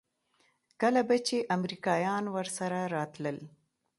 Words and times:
کله 0.81 1.01
به 1.07 1.17
چې 1.27 1.37
امريکايان 1.55 2.23
ورسره 2.35 2.79
راتلل. 2.95 3.37